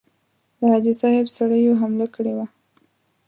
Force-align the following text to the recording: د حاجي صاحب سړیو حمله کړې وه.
د 0.57 0.59
حاجي 0.71 0.93
صاحب 1.01 1.25
سړیو 1.37 1.79
حمله 1.81 2.07
کړې 2.15 2.33
وه. 2.37 2.45